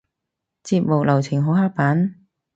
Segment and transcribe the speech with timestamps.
[0.63, 2.15] 節目流程好刻板？